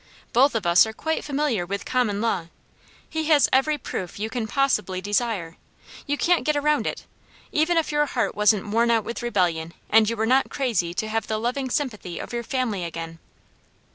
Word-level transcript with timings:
Both 0.33 0.55
of 0.55 0.65
us 0.65 0.87
are 0.87 0.93
quite 0.93 1.23
familiar 1.23 1.63
with 1.63 1.85
common 1.85 2.21
law. 2.21 2.47
He 3.07 3.25
has 3.25 3.47
every 3.53 3.77
proof 3.77 4.17
you 4.17 4.31
can 4.31 4.47
possibly 4.47 4.99
desire. 4.99 5.57
You 6.07 6.17
can't 6.17 6.43
get 6.43 6.55
around 6.55 6.87
it, 6.87 7.05
even 7.51 7.77
if 7.77 7.91
your 7.91 8.07
heart 8.07 8.33
wasn't 8.33 8.67
worn 8.69 8.89
out 8.89 9.03
with 9.03 9.21
rebellion, 9.21 9.75
and 9.91 10.09
you 10.09 10.17
were 10.17 10.25
not 10.25 10.49
crazy 10.49 10.95
to 10.95 11.07
have 11.07 11.27
the 11.27 11.37
loving 11.37 11.69
sympathy 11.69 12.17
of 12.17 12.33
your 12.33 12.41
family 12.41 12.83
again." 12.83 13.19